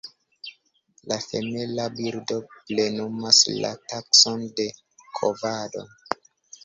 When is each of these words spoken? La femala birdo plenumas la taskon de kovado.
La 1.11 1.17
femala 1.25 1.85
birdo 1.99 2.37
plenumas 2.71 3.43
la 3.59 3.73
taskon 3.93 4.43
de 4.61 4.67
kovado. 5.21 5.89